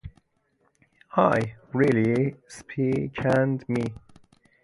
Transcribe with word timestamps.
"He 1.15 1.53
"really" 1.73 2.33
spanked 2.47 3.69
me! 3.69 3.93